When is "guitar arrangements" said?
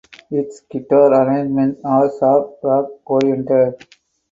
0.71-1.79